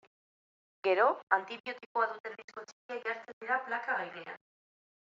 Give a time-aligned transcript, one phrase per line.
[0.87, 1.05] Gero,
[1.37, 4.45] antibiotikoa duten disko txikiak jartzen dira plaka gainean.